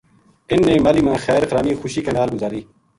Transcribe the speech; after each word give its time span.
اِنھ 0.51 0.65
نے 0.67 0.75
ماہلی 0.83 1.01
ما 1.07 1.13
خیر 1.25 1.41
خرامی 1.49 1.73
خوشی 1.81 2.01
کے 2.05 2.11
نال 2.17 2.29
گزاری 2.35 2.61